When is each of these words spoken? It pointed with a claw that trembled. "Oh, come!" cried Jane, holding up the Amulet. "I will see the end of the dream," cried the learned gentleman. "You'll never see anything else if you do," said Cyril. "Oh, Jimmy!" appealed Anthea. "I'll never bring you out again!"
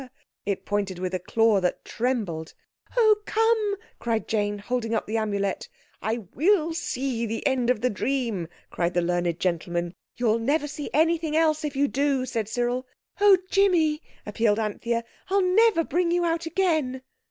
It 0.47 0.65
pointed 0.65 0.97
with 0.97 1.13
a 1.13 1.19
claw 1.19 1.59
that 1.61 1.85
trembled. 1.85 2.55
"Oh, 2.97 3.17
come!" 3.27 3.75
cried 3.99 4.27
Jane, 4.27 4.57
holding 4.57 4.95
up 4.95 5.05
the 5.05 5.17
Amulet. 5.17 5.69
"I 6.01 6.23
will 6.33 6.73
see 6.73 7.27
the 7.27 7.45
end 7.45 7.69
of 7.69 7.81
the 7.81 7.89
dream," 7.91 8.47
cried 8.71 8.95
the 8.95 9.03
learned 9.03 9.39
gentleman. 9.39 9.93
"You'll 10.15 10.39
never 10.39 10.67
see 10.67 10.89
anything 10.91 11.37
else 11.37 11.63
if 11.63 11.75
you 11.75 11.87
do," 11.87 12.25
said 12.25 12.49
Cyril. 12.49 12.87
"Oh, 13.19 13.37
Jimmy!" 13.51 14.01
appealed 14.25 14.57
Anthea. 14.57 15.03
"I'll 15.29 15.43
never 15.43 15.83
bring 15.83 16.09
you 16.09 16.25
out 16.25 16.47
again!" 16.47 17.03